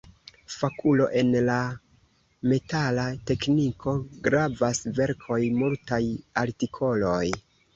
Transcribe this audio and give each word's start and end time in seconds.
Fakulo 0.51 1.05
en 1.19 1.27
la 1.49 1.57
metala 2.53 3.05
tekniko; 3.33 3.95
gravaj 4.29 4.73
verkoj, 5.01 5.41
multaj 5.63 6.03
artikoloj. 6.47 7.25